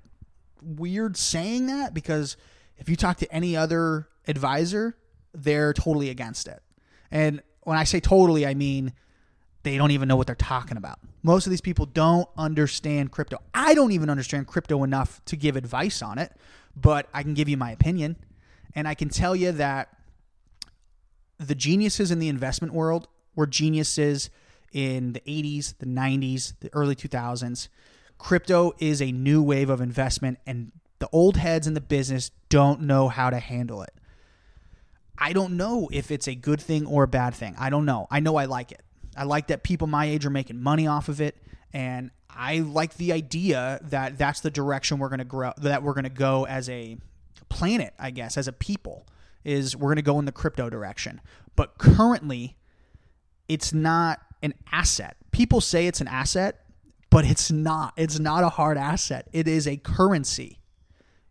weird 0.61 1.17
saying 1.17 1.69
that 1.69 1.95
because 1.95 2.37
if 2.79 2.89
you 2.89 2.97
talk 2.97 3.19
to 3.19 3.33
any 3.33 3.57
other 3.57 4.09
advisor, 4.27 4.97
they're 5.33 5.73
totally 5.73 6.11
against 6.11 6.49
it. 6.49 6.61
And 7.13 7.43
when 7.61 7.79
I 7.79 7.85
say 7.85 8.01
totally, 8.01 8.45
I 8.45 8.55
mean 8.55 8.93
they 9.63 9.77
don't 9.77 9.93
even 9.93 10.09
know 10.09 10.17
what 10.17 10.27
they're 10.27 10.35
talking 10.35 10.77
about. 10.77 10.99
Most 11.23 11.47
of 11.47 11.51
these 11.51 11.61
people 11.61 11.87
don't 11.87 12.29
understand 12.37 13.13
crypto. 13.13 13.39
I 13.55 13.75
don't 13.75 13.93
even 13.93 14.11
understand 14.11 14.49
crypto 14.49 14.83
enough 14.83 15.25
to 15.27 15.37
give 15.37 15.55
advice 15.55 16.03
on 16.03 16.19
it, 16.19 16.33
but 16.75 17.09
I 17.15 17.23
can 17.23 17.35
give 17.35 17.49
you 17.49 17.57
my 17.57 17.71
opinion. 17.71 18.17
And 18.75 18.89
I 18.89 18.95
can 18.95 19.09
tell 19.09 19.37
you 19.37 19.53
that 19.53 19.97
the 21.39 21.55
geniuses 21.55 22.11
in 22.11 22.19
the 22.19 22.29
investment 22.29 22.75
world 22.75 23.07
were 23.37 23.47
geniuses 23.47 24.29
in 24.73 25.13
the 25.13 25.21
80s, 25.21 25.79
the 25.79 25.87
90s, 25.87 26.55
the 26.61 26.71
early 26.73 26.95
2000s. 26.95 27.69
Crypto 28.19 28.73
is 28.79 29.03
a 29.03 29.11
new 29.13 29.43
wave 29.43 29.71
of 29.71 29.81
investment, 29.81 30.39
and 30.47 30.73
the 30.99 31.09
old 31.13 31.37
heads 31.37 31.67
in 31.67 31.75
the 31.75 31.81
business 31.81 32.31
don't 32.49 32.83
know 32.83 33.09
how 33.09 33.31
to 33.31 33.39
handle 33.39 33.83
it. 33.83 33.95
I 35.19 35.33
don't 35.33 35.57
know 35.57 35.89
if 35.93 36.11
it's 36.11 36.29
a 36.29 36.35
good 36.35 36.61
thing 36.61 36.87
or 36.87 37.05
a 37.05 37.09
bad 37.09 37.35
thing. 37.35 37.55
I 37.59 37.71
don't 37.71 37.85
know. 37.85 38.07
I 38.11 38.21
know 38.21 38.37
I 38.37 38.47
like 38.47 38.73
it. 38.73 38.83
I 39.17 39.25
like 39.25 39.49
that 39.49 39.63
people 39.63 39.87
my 39.87 40.07
age 40.07 40.25
are 40.25 40.31
making 40.31 40.61
money 40.61 40.87
off 40.87 41.09
of 41.09 41.21
it, 41.21 41.37
and 41.73 42.11
I 42.31 42.61
like 42.61 42.97
the 42.97 43.13
idea 43.13 43.81
that 43.83 44.19
that's 44.19 44.41
the 44.41 44.51
direction 44.51 44.99
we're 44.99 45.09
going 45.09 45.19
to 45.19 45.25
grow. 45.25 45.53
That 45.59 45.83
we're 45.83 45.95
going 45.95 46.05
to 46.05 46.11
go 46.11 46.47
as 46.47 46.69
a 46.69 46.97
planet, 47.49 47.93
I 47.99 48.11
guess, 48.11 48.37
as 48.37 48.49
a 48.49 48.53
people, 48.53 49.07
is 49.45 49.77
we're 49.77 49.89
going 49.89 49.97
to 49.97 50.03
go 50.03 50.19
in 50.19 50.25
the 50.25 50.33
crypto 50.33 50.71
direction. 50.71 51.21
But 51.57 51.79
currently, 51.79 52.57
it's 53.49 53.73
not 53.73 54.21
an 54.43 54.55
asset. 54.71 55.17
People 55.31 55.61
say 55.61 55.87
it's 55.87 56.01
an 56.01 56.09
asset, 56.09 56.65
but 57.11 57.25
it's 57.25 57.51
not. 57.51 57.95
It's 57.97 58.19
not 58.19 58.45
a 58.45 58.49
hard 58.49 58.77
asset. 58.79 59.29
It 59.33 59.47
is 59.47 59.67
a 59.67 59.77
currency. 59.77 60.61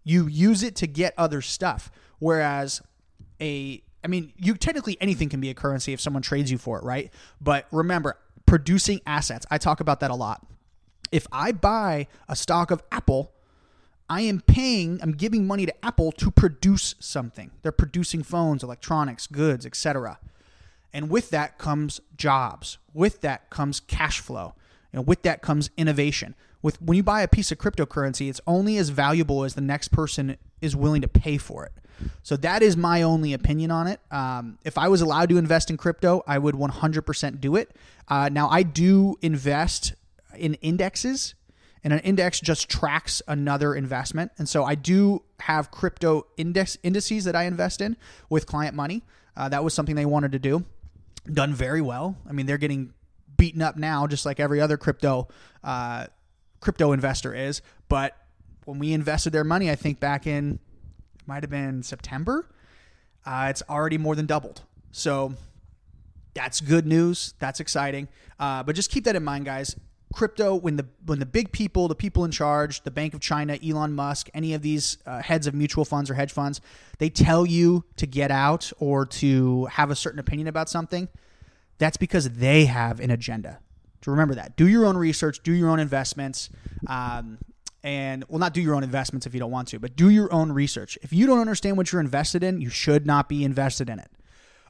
You 0.04 0.28
use 0.28 0.64
it 0.64 0.76
to 0.78 0.88
get 0.88 1.14
other 1.18 1.42
stuff. 1.42 1.92
Whereas 2.20 2.82
a 3.40 3.84
I 4.04 4.08
mean, 4.08 4.34
you 4.38 4.56
technically 4.56 4.98
anything 5.00 5.30
can 5.30 5.40
be 5.42 5.50
a 5.50 5.54
currency 5.54 5.94
if 5.94 6.02
someone 6.02 6.24
trades 6.24 6.52
you 6.52 6.58
for 6.58 6.78
it, 6.78 6.84
right? 6.84 7.14
But 7.40 7.68
remember, 7.72 8.18
producing 8.46 9.00
assets. 9.06 9.46
I 9.52 9.58
talk 9.58 9.80
about 9.80 10.00
that 10.00 10.12
a 10.12 10.16
lot. 10.16 10.46
If 11.12 11.28
I 11.32 11.52
buy 11.52 12.08
a 12.28 12.36
stock 12.36 12.72
of 12.72 12.82
Apple, 12.92 13.34
I 14.10 14.22
am 14.22 14.42
paying, 14.42 15.00
I'm 15.02 15.12
giving 15.14 15.46
money 15.46 15.66
to 15.66 15.86
Apple 15.86 16.12
to 16.14 16.32
produce 16.32 16.96
something. 17.00 17.52
They're 17.62 17.72
producing 17.72 18.24
phones, 18.24 18.64
electronics, 18.64 19.28
goods, 19.28 19.66
etc. 19.66 20.20
And 20.94 21.10
with 21.10 21.30
that 21.30 21.58
comes 21.58 22.02
jobs. 22.18 22.78
With 22.94 23.22
that 23.22 23.50
comes 23.50 23.80
cash 23.80 24.20
flow. 24.20 24.56
And 24.94 25.08
with 25.08 25.22
that 25.24 25.42
comes 25.42 25.70
innovation. 25.78 26.36
With 26.62 26.82
when 26.82 26.96
you 26.96 27.04
buy 27.04 27.22
a 27.22 27.28
piece 27.28 27.52
of 27.52 27.58
cryptocurrency, 27.58 28.30
it's 28.30 28.42
only 28.46 28.78
as 28.78 28.90
valuable 28.90 29.44
as 29.44 29.56
the 29.56 29.62
next 29.62 29.90
person 29.90 30.38
is 30.60 30.76
willing 30.76 31.02
to 31.02 31.08
pay 31.08 31.38
for 31.38 31.66
it. 31.66 31.72
So 32.24 32.36
that 32.38 32.62
is 32.62 32.76
my 32.76 33.02
only 33.04 33.34
opinion 33.34 33.72
on 33.72 33.88
it. 33.88 34.00
Um, 34.12 34.58
if 34.64 34.78
I 34.78 34.88
was 34.88 35.02
allowed 35.02 35.30
to 35.30 35.38
invest 35.38 35.70
in 35.70 35.78
crypto, 35.78 36.24
I 36.28 36.38
would 36.38 36.56
100% 36.56 37.40
do 37.40 37.56
it. 37.56 37.76
Uh, 38.08 38.30
now 38.32 38.50
I 38.50 38.64
do 38.64 39.18
invest 39.22 39.94
in 40.36 40.56
indexes, 40.56 41.36
and 41.84 41.94
an 41.94 42.00
index 42.00 42.40
just 42.40 42.70
tracks 42.70 43.22
another 43.28 43.76
investment, 43.76 44.32
and 44.38 44.48
so 44.48 44.64
I 44.64 44.76
do 44.76 45.24
have 45.42 45.72
crypto 45.72 46.28
index 46.38 46.78
indices 46.84 47.26
that 47.26 47.36
I 47.36 47.44
invest 47.44 47.82
in 47.82 47.98
with 48.30 48.46
client 48.46 48.76
money. 48.76 49.04
Uh, 49.36 49.50
that 49.50 49.64
was 49.64 49.74
something 49.74 49.96
they 49.96 50.06
wanted 50.06 50.32
to 50.32 50.40
do 50.40 50.66
done 51.26 51.54
very 51.54 51.82
well. 51.82 52.18
I 52.28 52.32
mean, 52.32 52.46
they're 52.46 52.58
getting 52.58 52.94
beaten 53.38 53.62
up 53.62 53.76
now, 53.78 54.08
just 54.08 54.26
like 54.26 54.40
every 54.40 54.62
other 54.62 54.78
crypto 54.78 55.28
uh, 55.64 56.08
crypto 56.60 56.92
investor 56.92 57.34
is. 57.34 57.62
But 57.90 58.16
when 58.66 58.80
we 58.80 58.94
invested 58.94 59.32
their 59.32 59.44
money, 59.44 59.70
I 59.70 59.76
think 59.76 60.00
back 60.00 60.28
in 60.28 60.60
might 61.26 61.44
have 61.44 61.50
been 61.50 61.84
September, 61.84 62.48
uh, 63.26 63.48
it's 63.50 63.64
already 63.70 63.98
more 63.98 64.16
than 64.16 64.26
doubled. 64.26 64.62
So 64.92 65.34
that's 66.34 66.62
good 66.62 66.86
news. 66.86 67.34
That's 67.40 67.60
exciting. 67.60 68.08
Uh, 68.40 68.64
but 68.64 68.76
just 68.76 68.92
keep 68.92 69.04
that 69.06 69.16
in 69.16 69.24
mind, 69.24 69.46
guys. 69.46 69.76
Crypto, 70.14 70.56
when 70.56 70.76
the 70.76 70.88
when 71.06 71.20
the 71.20 71.26
big 71.26 71.52
people, 71.52 71.88
the 71.88 71.96
people 71.96 72.26
in 72.26 72.32
charge, 72.32 72.84
the 72.84 72.92
Bank 72.92 73.14
of 73.14 73.20
China, 73.20 73.58
Elon 73.66 73.94
Musk, 73.94 74.30
any 74.34 74.54
of 74.54 74.62
these 74.62 74.98
uh, 75.06 75.22
heads 75.22 75.48
of 75.48 75.54
mutual 75.54 75.86
funds 75.86 76.10
or 76.10 76.16
hedge 76.16 76.32
funds, 76.32 76.62
they 76.98 77.10
tell 77.10 77.46
you 77.46 77.86
to 77.98 78.06
get 78.06 78.32
out 78.32 78.72
or 78.80 79.06
to 79.06 79.66
have 79.66 79.90
a 79.90 79.96
certain 79.96 80.20
opinion 80.20 80.48
about 80.48 80.70
something. 80.70 81.08
That's 81.78 81.98
because 81.98 82.30
they 82.30 82.66
have 82.66 83.00
an 83.00 83.10
agenda. 83.10 83.60
To 84.02 84.12
remember 84.12 84.36
that. 84.36 84.56
Do 84.56 84.68
your 84.68 84.86
own 84.86 84.98
research. 84.98 85.44
Do 85.44 85.52
your 85.52 85.70
own 85.70 85.80
investments. 85.80 86.50
Um, 86.88 87.38
and 87.84 88.24
well 88.28 88.40
not 88.40 88.54
do 88.54 88.62
your 88.62 88.76
own 88.76 88.84
investments 88.84 89.26
if 89.26 89.34
you 89.34 89.40
don't 89.40 89.50
want 89.50 89.68
to 89.68 89.80
but 89.80 89.96
do 89.96 90.10
your 90.10 90.32
own 90.32 90.52
research 90.52 91.00
if 91.02 91.12
you 91.12 91.26
don't 91.26 91.40
understand 91.40 91.78
what 91.78 91.92
you're 91.92 92.02
invested 92.02 92.44
in 92.44 92.62
you 92.62 92.70
should 92.70 93.06
not 93.06 93.28
be 93.28 93.44
invested 93.44 93.90
in 93.90 93.98
it 93.98 94.12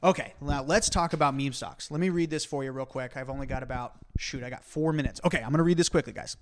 okay 0.02 0.34
now 0.40 0.62
let's 0.62 0.88
talk 0.90 1.12
about 1.12 1.34
meme 1.34 1.52
stocks 1.52 1.90
let 1.90 2.00
me 2.00 2.08
read 2.08 2.30
this 2.30 2.44
for 2.44 2.64
you 2.64 2.72
real 2.72 2.86
quick 2.86 3.16
i've 3.16 3.30
only 3.30 3.46
got 3.46 3.62
about 3.62 3.94
shoot 4.18 4.42
i 4.42 4.50
got 4.50 4.64
four 4.64 4.92
minutes 4.92 5.20
okay 5.24 5.38
i'm 5.38 5.50
going 5.50 5.58
to 5.58 5.62
read 5.62 5.76
this 5.76 5.88
quickly 5.88 6.12
guys 6.12 6.36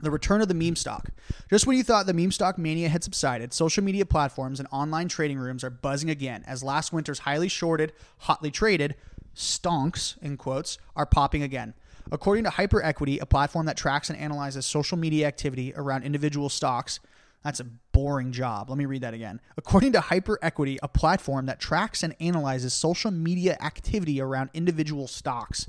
The 0.00 0.10
return 0.10 0.42
of 0.42 0.48
the 0.48 0.54
meme 0.54 0.76
stock. 0.76 1.10
Just 1.48 1.66
when 1.66 1.76
you 1.76 1.82
thought 1.82 2.06
the 2.06 2.12
meme 2.12 2.32
stock 2.32 2.58
mania 2.58 2.88
had 2.88 3.02
subsided, 3.02 3.52
social 3.54 3.82
media 3.82 4.04
platforms 4.04 4.60
and 4.60 4.68
online 4.70 5.08
trading 5.08 5.38
rooms 5.38 5.64
are 5.64 5.70
buzzing 5.70 6.10
again 6.10 6.44
as 6.46 6.62
last 6.62 6.92
winter's 6.92 7.20
highly 7.20 7.48
shorted, 7.48 7.92
hotly 8.18 8.50
traded 8.50 8.94
stonks, 9.34 10.20
in 10.22 10.36
quotes, 10.36 10.78
are 10.96 11.06
popping 11.06 11.42
again. 11.42 11.74
According 12.12 12.44
to 12.44 12.50
HypeEquity, 12.50 13.20
a 13.20 13.26
platform 13.26 13.66
that 13.66 13.76
tracks 13.76 14.10
and 14.10 14.18
analyzes 14.18 14.66
social 14.66 14.98
media 14.98 15.26
activity 15.26 15.72
around 15.76 16.02
individual 16.02 16.48
stocks, 16.48 17.00
that's 17.42 17.60
a 17.60 17.64
boring 17.92 18.32
job. 18.32 18.68
Let 18.68 18.78
me 18.78 18.86
read 18.86 19.02
that 19.02 19.14
again. 19.14 19.40
According 19.56 19.92
to 19.92 20.00
HypeEquity, 20.00 20.78
a 20.82 20.88
platform 20.88 21.46
that 21.46 21.60
tracks 21.60 22.02
and 22.02 22.14
analyzes 22.20 22.74
social 22.74 23.10
media 23.10 23.56
activity 23.60 24.20
around 24.20 24.50
individual 24.52 25.06
stocks, 25.06 25.68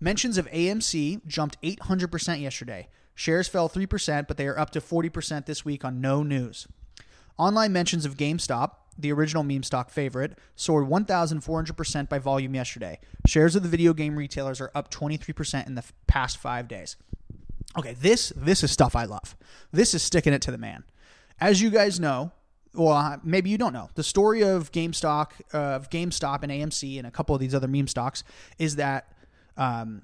mentions 0.00 0.36
of 0.36 0.50
AMC 0.50 1.26
jumped 1.26 1.60
800% 1.62 2.40
yesterday. 2.40 2.88
Shares 3.14 3.46
fell 3.46 3.68
3%, 3.68 4.26
but 4.26 4.36
they 4.36 4.46
are 4.46 4.58
up 4.58 4.70
to 4.70 4.80
40% 4.80 5.46
this 5.46 5.64
week 5.64 5.84
on 5.84 6.00
no 6.00 6.22
news. 6.22 6.66
Online 7.38 7.72
mentions 7.72 8.04
of 8.04 8.16
GameStop, 8.16 8.72
the 8.98 9.12
original 9.12 9.42
meme 9.42 9.62
stock 9.62 9.90
favorite, 9.90 10.38
soared 10.56 10.88
1,400% 10.88 12.08
by 12.08 12.18
volume 12.18 12.54
yesterday. 12.54 12.98
Shares 13.26 13.54
of 13.54 13.62
the 13.62 13.68
video 13.68 13.92
game 13.92 14.16
retailers 14.16 14.60
are 14.60 14.70
up 14.74 14.90
23% 14.90 15.66
in 15.66 15.74
the 15.74 15.84
past 16.06 16.36
five 16.36 16.68
days. 16.68 16.96
Okay, 17.76 17.94
this 17.94 18.32
this 18.36 18.62
is 18.62 18.70
stuff 18.70 18.94
I 18.94 19.04
love. 19.04 19.34
This 19.72 19.94
is 19.94 20.02
sticking 20.02 20.34
it 20.34 20.42
to 20.42 20.50
the 20.50 20.58
man. 20.58 20.84
As 21.42 21.60
you 21.60 21.70
guys 21.70 21.98
know, 21.98 22.30
well, 22.72 23.20
maybe 23.24 23.50
you 23.50 23.58
don't 23.58 23.72
know, 23.72 23.90
the 23.96 24.04
story 24.04 24.44
of 24.44 24.70
GameStop, 24.70 25.32
uh, 25.52 25.58
of 25.58 25.90
GameStop 25.90 26.44
and 26.44 26.52
AMC 26.52 26.98
and 26.98 27.04
a 27.04 27.10
couple 27.10 27.34
of 27.34 27.40
these 27.40 27.52
other 27.52 27.66
meme 27.66 27.88
stocks 27.88 28.22
is 28.60 28.76
that 28.76 29.12
um, 29.56 30.02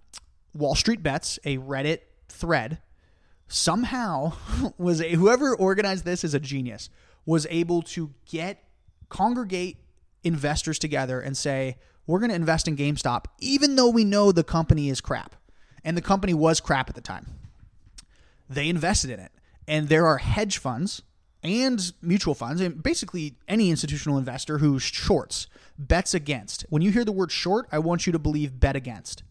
Wall 0.52 0.74
Street 0.74 1.00
Bets, 1.00 1.38
a 1.44 1.58
Reddit 1.58 2.00
thread, 2.28 2.80
somehow 3.46 4.32
was 4.78 5.00
a, 5.00 5.10
whoever 5.10 5.54
organized 5.54 6.04
this 6.04 6.24
is 6.24 6.34
a 6.34 6.40
genius 6.40 6.90
was 7.24 7.46
able 7.50 7.82
to 7.82 8.12
get 8.28 8.64
congregate 9.08 9.76
investors 10.24 10.80
together 10.80 11.20
and 11.20 11.36
say 11.36 11.76
we're 12.08 12.18
going 12.18 12.30
to 12.30 12.34
invest 12.34 12.66
in 12.66 12.74
GameStop 12.74 13.26
even 13.38 13.76
though 13.76 13.90
we 13.90 14.02
know 14.02 14.32
the 14.32 14.42
company 14.42 14.88
is 14.88 15.00
crap. 15.00 15.36
And 15.84 15.96
the 15.96 16.02
company 16.02 16.34
was 16.34 16.58
crap 16.58 16.88
at 16.88 16.96
the 16.96 17.00
time. 17.00 17.28
They 18.50 18.68
invested 18.68 19.10
in 19.10 19.20
it. 19.20 19.30
And 19.68 19.88
there 19.88 20.04
are 20.04 20.18
hedge 20.18 20.58
funds 20.58 21.02
and 21.42 21.92
mutual 22.02 22.34
funds 22.34 22.60
and 22.60 22.82
basically 22.82 23.34
any 23.46 23.70
institutional 23.70 24.18
investor 24.18 24.58
who 24.58 24.78
shorts 24.78 25.46
bets 25.78 26.14
against 26.14 26.66
when 26.68 26.82
you 26.82 26.90
hear 26.90 27.04
the 27.04 27.12
word 27.12 27.30
short 27.30 27.66
i 27.70 27.78
want 27.78 28.06
you 28.06 28.12
to 28.12 28.18
believe 28.18 28.58
bet 28.58 28.74
against 28.74 29.22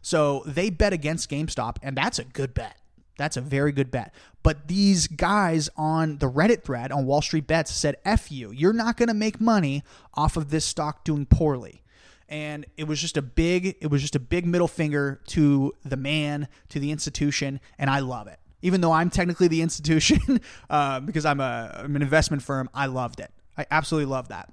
so 0.00 0.44
they 0.46 0.70
bet 0.70 0.92
against 0.92 1.28
GameStop 1.28 1.76
and 1.82 1.96
that's 1.96 2.20
a 2.20 2.24
good 2.24 2.54
bet 2.54 2.76
that's 3.18 3.36
a 3.36 3.42
very 3.42 3.72
good 3.72 3.90
bet. 3.90 4.14
But 4.42 4.68
these 4.68 5.08
guys 5.08 5.68
on 5.76 6.18
the 6.18 6.30
Reddit 6.30 6.62
thread 6.62 6.90
on 6.90 7.04
Wall 7.04 7.20
Street 7.20 7.46
Bets 7.46 7.72
said, 7.72 7.96
F 8.04 8.32
you, 8.32 8.50
you're 8.52 8.72
not 8.72 8.96
going 8.96 9.08
to 9.08 9.14
make 9.14 9.40
money 9.40 9.82
off 10.14 10.38
of 10.38 10.50
this 10.50 10.64
stock 10.64 11.04
doing 11.04 11.26
poorly. 11.26 11.82
And 12.30 12.64
it 12.76 12.84
was 12.84 13.00
just 13.00 13.16
a 13.16 13.22
big, 13.22 13.76
it 13.80 13.90
was 13.90 14.00
just 14.00 14.14
a 14.14 14.20
big 14.20 14.46
middle 14.46 14.68
finger 14.68 15.20
to 15.28 15.74
the 15.84 15.96
man, 15.96 16.48
to 16.68 16.78
the 16.78 16.92
institution, 16.92 17.60
and 17.76 17.90
I 17.90 17.98
love 17.98 18.28
it. 18.28 18.38
Even 18.62 18.80
though 18.80 18.92
I'm 18.92 19.10
technically 19.10 19.48
the 19.48 19.62
institution, 19.62 20.40
uh, 20.70 21.00
because 21.00 21.24
I'm 21.24 21.40
a 21.40 21.82
I'm 21.84 21.96
an 21.96 22.02
investment 22.02 22.42
firm, 22.42 22.68
I 22.74 22.86
loved 22.86 23.20
it. 23.20 23.30
I 23.56 23.66
absolutely 23.70 24.10
love 24.10 24.28
that. 24.28 24.52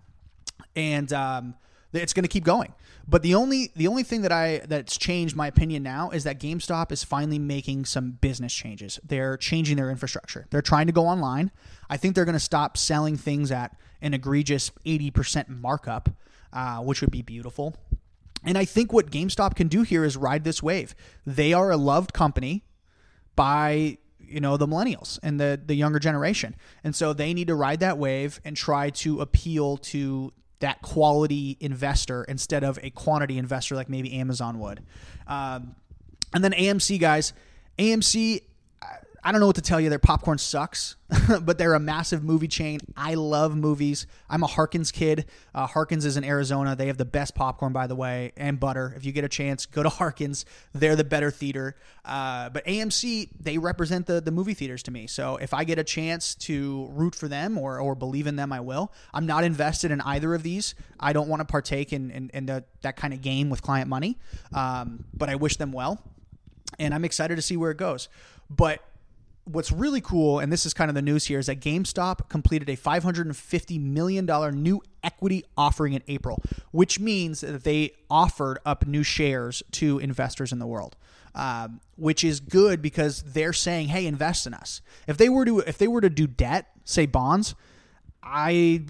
And 0.76 1.12
um, 1.14 1.56
it's 1.94 2.14
going 2.14 2.24
to 2.24 2.30
keep 2.30 2.44
going. 2.44 2.74
But 3.08 3.22
the 3.22 3.36
only 3.36 3.72
the 3.76 3.88
only 3.88 4.04
thing 4.04 4.22
that 4.24 4.32
I 4.32 4.62
that's 4.66 4.98
changed 4.98 5.36
my 5.36 5.48
opinion 5.48 5.84
now 5.84 6.10
is 6.10 6.24
that 6.24 6.40
GameStop 6.40 6.92
is 6.92 7.04
finally 7.04 7.38
making 7.38 7.86
some 7.86 8.12
business 8.14 8.54
changes. 8.54 9.00
They're 9.04 9.38
changing 9.38 9.78
their 9.78 9.92
infrastructure. 9.92 10.48
They're 10.50 10.64
trying 10.64 10.88
to 10.88 10.94
go 10.94 11.06
online. 11.06 11.52
I 11.90 11.98
think 11.98 12.16
they're 12.16 12.26
going 12.26 12.34
to 12.34 12.40
stop 12.40 12.78
selling 12.78 13.16
things 13.16 13.52
at 13.52 13.78
an 14.02 14.14
egregious 14.14 14.72
80% 14.86 15.50
markup, 15.50 16.10
uh, 16.52 16.78
which 16.80 17.02
would 17.02 17.12
be 17.12 17.22
beautiful. 17.22 17.76
And 18.44 18.58
I 18.58 18.66
think 18.66 18.92
what 18.92 19.12
GameStop 19.12 19.56
can 19.56 19.68
do 19.68 19.84
here 19.84 20.04
is 20.04 20.18
ride 20.18 20.44
this 20.44 20.62
wave. 20.62 20.96
They 21.26 21.54
are 21.54 21.72
a 21.72 21.78
loved 21.78 22.14
company 22.14 22.64
by 23.36 23.98
you 24.20 24.40
know 24.40 24.58
the 24.58 24.68
millennials 24.68 25.20
and 25.22 25.40
the 25.40 25.60
the 25.64 25.76
younger 25.76 26.00
generation 26.00 26.56
and 26.84 26.96
so 26.96 27.14
they 27.14 27.34
need 27.34 27.48
to 27.48 27.56
ride 27.56 27.80
that 27.80 27.98
wave 27.98 28.40
and 28.44 28.58
try 28.58 28.90
to 28.90 29.22
appeal 29.22 29.78
to 29.78 30.34
that 30.60 30.82
quality 30.82 31.58
investor 31.60 32.24
instead 32.24 32.64
of 32.64 32.80
a 32.82 32.90
quantity 32.90 33.38
investor 33.38 33.76
like 33.76 33.90
maybe 33.90 34.14
Amazon 34.14 34.60
would. 34.60 34.82
Um, 35.28 35.76
and 36.34 36.44
then 36.44 36.54
AMC 36.54 37.00
guys, 37.00 37.34
AMC 37.78 38.42
I 39.26 39.32
don't 39.32 39.42
know 39.42 39.48
what 39.48 39.56
to 39.56 39.62
tell 39.64 39.82
you. 39.82 39.90
Their 39.90 39.98
popcorn 39.98 40.38
sucks, 40.38 40.98
but 41.42 41.58
they're 41.58 41.74
a 41.74 41.80
massive 41.80 42.24
movie 42.24 42.48
chain. 42.48 42.80
I 42.96 43.16
love 43.16 43.56
movies. 43.56 44.06
I'm 44.30 44.44
a 44.44 44.48
Harkins 44.48 44.92
kid. 44.92 45.26
Uh, 45.52 45.66
Harkins 45.66 46.06
is 46.06 46.16
in 46.16 46.24
Arizona. 46.24 46.76
They 46.76 46.86
have 46.86 46.98
the 46.98 47.06
best 47.06 47.34
popcorn, 47.34 47.74
by 47.74 47.88
the 47.88 47.96
way, 47.96 48.34
and 48.38 48.60
butter. 48.60 48.94
If 48.96 49.04
you 49.04 49.12
get 49.12 49.24
a 49.24 49.28
chance, 49.28 49.66
go 49.66 49.82
to 49.82 49.90
Harkins. 50.02 50.46
They're 50.74 50.96
the 50.96 51.04
better 51.04 51.32
theater. 51.32 51.76
Uh, 52.06 52.50
but 52.50 52.64
AMC, 52.68 53.30
they 53.40 53.58
represent 53.58 54.06
the, 54.06 54.22
the 54.22 54.30
movie 54.30 54.54
theaters 54.54 54.84
to 54.84 54.92
me. 54.92 55.08
So 55.08 55.38
if 55.38 55.56
I 55.56 55.64
get 55.64 55.80
a 55.80 55.84
chance 55.84 56.36
to 56.36 56.88
root 56.92 57.16
for 57.16 57.28
them 57.28 57.58
or, 57.58 57.80
or 57.80 57.96
believe 57.96 58.28
in 58.28 58.36
them, 58.36 58.54
I 58.54 58.60
will. 58.60 58.94
I'm 59.12 59.26
not 59.26 59.44
invested 59.44 59.90
in 59.90 60.02
either 60.02 60.36
of 60.36 60.44
these. 60.44 60.76
I 61.00 61.14
don't 61.14 61.30
want 61.30 61.40
to 61.40 61.46
partake 61.46 61.94
in, 61.94 62.12
in, 62.12 62.30
in 62.32 62.46
the, 62.46 62.64
that 62.84 62.96
kind 62.96 63.12
of 63.12 63.24
game 63.24 63.50
with 63.50 63.64
client 63.64 63.90
money, 63.90 64.20
um, 64.54 65.06
but 65.16 65.30
I 65.30 65.36
wish 65.36 65.58
them 65.58 65.72
well. 65.72 66.00
And 66.78 66.94
I'm 66.94 67.06
excited 67.06 67.38
to 67.38 67.42
see 67.42 67.58
where 67.58 67.72
it 67.72 67.78
goes. 67.78 68.08
But 68.52 68.84
what's 69.46 69.72
really 69.72 70.02
cool, 70.02 70.40
and 70.40 70.52
this 70.52 70.66
is 70.66 70.74
kind 70.74 70.90
of 70.90 70.96
the 70.96 71.02
news 71.02 71.26
here, 71.26 71.40
is 71.40 71.46
that 71.46 71.60
GameStop 71.60 72.30
completed 72.30 72.70
a 72.70 72.76
$550 72.76 73.80
million 73.82 74.26
new 74.62 74.82
equity 75.04 75.44
offering 75.56 75.94
in 75.94 76.04
April, 76.08 76.42
which 76.72 77.00
means 77.00 77.42
that 77.42 77.64
they 77.64 77.92
offered 78.10 78.60
up 78.66 78.86
new 78.86 79.04
shares 79.04 79.64
to 79.72 80.00
investors 80.00 80.52
in 80.52 80.60
the 80.60 80.68
world. 80.68 80.96
Um, 81.36 81.82
which 81.98 82.24
is 82.24 82.40
good 82.40 82.82
because 82.82 83.22
they're 83.22 83.52
saying, 83.52 83.90
"Hey, 83.90 84.06
invest 84.06 84.48
in 84.48 84.54
us." 84.54 84.82
If 85.06 85.18
they 85.18 85.28
were 85.28 85.44
to 85.44 85.60
if 85.60 85.78
they 85.78 85.90
were 85.90 86.00
to 86.00 86.10
do 86.10 86.28
debt, 86.28 86.68
say 86.86 87.06
bonds, 87.06 87.56
I 88.24 88.86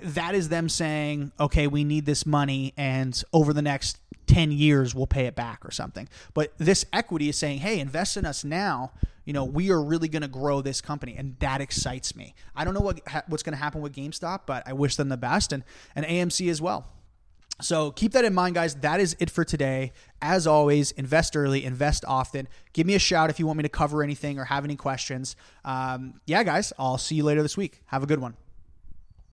that 0.00 0.34
is 0.34 0.48
them 0.48 0.68
saying, 0.68 1.30
"Okay, 1.38 1.68
we 1.68 1.84
need 1.84 2.04
this 2.04 2.26
money, 2.26 2.74
and 2.76 3.22
over 3.32 3.52
the 3.52 3.62
next 3.62 4.00
10 4.26 4.52
years 4.52 4.94
we'll 4.94 5.06
pay 5.06 5.26
it 5.26 5.34
back 5.34 5.64
or 5.64 5.70
something." 5.70 6.08
But 6.32 6.52
this 6.58 6.84
equity 6.92 7.28
is 7.28 7.38
saying, 7.38 7.58
"Hey, 7.58 7.80
invest 7.80 8.16
in 8.16 8.24
us 8.24 8.44
now." 8.44 8.92
you 9.24 9.32
know, 9.32 9.44
we 9.44 9.70
are 9.70 9.82
really 9.82 10.08
going 10.08 10.22
to 10.22 10.28
grow 10.28 10.60
this 10.60 10.80
company, 10.80 11.14
and 11.16 11.38
that 11.38 11.60
excites 11.60 12.14
me. 12.14 12.34
I 12.54 12.64
don't 12.64 12.74
know 12.74 12.80
what 12.80 13.00
what's 13.28 13.42
going 13.42 13.54
to 13.54 13.62
happen 13.62 13.80
with 13.80 13.94
GameStop, 13.94 14.40
but 14.46 14.62
I 14.66 14.72
wish 14.72 14.96
them 14.96 15.08
the 15.08 15.16
best, 15.16 15.52
and 15.52 15.64
and 15.96 16.04
AMC 16.04 16.50
as 16.50 16.60
well. 16.60 16.86
So 17.62 17.92
keep 17.92 18.12
that 18.12 18.24
in 18.24 18.34
mind, 18.34 18.56
guys. 18.56 18.74
That 18.76 19.00
is 19.00 19.16
it 19.20 19.30
for 19.30 19.44
today. 19.44 19.92
As 20.20 20.46
always, 20.46 20.90
invest 20.92 21.36
early, 21.36 21.64
invest 21.64 22.04
often. 22.06 22.48
Give 22.72 22.86
me 22.86 22.94
a 22.94 22.98
shout 22.98 23.30
if 23.30 23.38
you 23.38 23.46
want 23.46 23.58
me 23.58 23.62
to 23.62 23.68
cover 23.68 24.02
anything 24.02 24.38
or 24.38 24.44
have 24.44 24.64
any 24.64 24.76
questions. 24.76 25.36
Um, 25.64 26.20
yeah, 26.26 26.42
guys, 26.42 26.72
I'll 26.78 26.98
see 26.98 27.14
you 27.14 27.22
later 27.22 27.42
this 27.42 27.56
week. 27.56 27.80
Have 27.86 28.02
a 28.02 28.06
good 28.06 28.18
one. 28.18 28.36